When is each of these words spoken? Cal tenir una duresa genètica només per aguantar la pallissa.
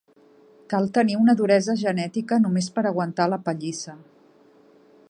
Cal 0.73 0.87
tenir 0.97 1.17
una 1.25 1.35
duresa 1.41 1.75
genètica 1.83 2.41
només 2.47 2.71
per 2.79 2.87
aguantar 2.93 3.31
la 3.35 3.41
pallissa. 3.51 3.97